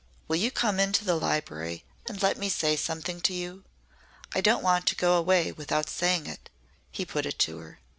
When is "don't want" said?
4.41-4.87